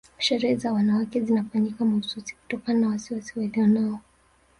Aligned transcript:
Sherehe 0.17 0.55
za 0.55 0.73
wanawake 0.73 1.19
zinafanyika 1.21 1.85
mahususi 1.85 2.35
kutokana 2.35 2.79
na 2.79 2.87
wasiwasi 2.87 3.39
walionao 3.39 3.99